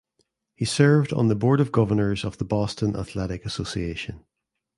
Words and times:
He 0.55 0.65
served 0.65 1.13
on 1.13 1.27
the 1.27 1.35
Board 1.35 1.59
of 1.61 1.71
Governors 1.71 2.25
of 2.25 2.39
the 2.39 2.43
Boston 2.43 2.95
Athletic 2.95 3.45
Association. 3.45 4.25